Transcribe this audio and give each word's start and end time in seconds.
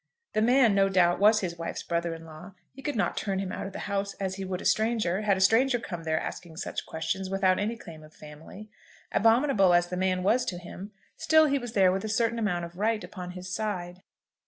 The 0.33 0.41
man, 0.41 0.73
no 0.73 0.89
doubt, 0.89 1.19
was 1.19 1.41
his 1.41 1.59
wife's 1.59 1.83
brother 1.83 2.15
in 2.15 2.25
law. 2.25 2.55
He 2.73 2.81
could 2.81 2.95
not 2.95 3.15
turn 3.15 3.37
him 3.37 3.51
out 3.51 3.67
of 3.67 3.71
the 3.73 3.81
house 3.85 4.15
as 4.15 4.33
he 4.33 4.43
would 4.43 4.59
a 4.59 4.65
stranger, 4.65 5.21
had 5.21 5.37
a 5.37 5.41
stranger 5.41 5.77
come 5.77 6.05
there 6.05 6.19
asking 6.19 6.57
such 6.57 6.87
questions 6.87 7.29
without 7.29 7.59
any 7.59 7.77
claim 7.77 8.01
of 8.01 8.11
family. 8.11 8.67
Abominable 9.11 9.75
as 9.75 9.89
the 9.89 9.97
man 9.97 10.23
was 10.23 10.43
to 10.45 10.57
him, 10.57 10.91
still 11.17 11.45
he 11.45 11.59
was 11.59 11.73
there 11.73 11.91
with 11.91 12.03
a 12.03 12.09
certain 12.09 12.39
amount 12.39 12.65
of 12.65 12.79
right 12.79 13.03
upon 13.03 13.33
his 13.33 13.53
side. 13.53 14.01